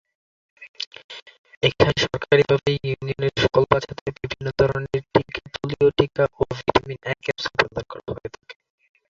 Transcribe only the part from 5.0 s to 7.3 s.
টিকা, পোলিও টিকা ও ভিটামিন "এ"